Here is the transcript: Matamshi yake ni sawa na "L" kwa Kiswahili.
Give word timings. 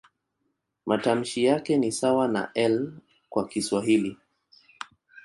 Matamshi 0.85 1.43
yake 1.43 1.77
ni 1.77 1.91
sawa 1.91 2.27
na 2.27 2.51
"L" 2.53 2.91
kwa 3.29 3.47
Kiswahili. 3.47 4.17